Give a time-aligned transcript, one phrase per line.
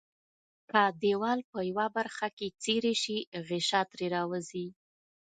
[0.71, 3.17] که دیوال په یوه برخه کې څیري شي
[3.47, 4.67] غشا ترې راوځي.